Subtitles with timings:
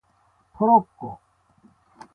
[0.57, 1.19] トロッコ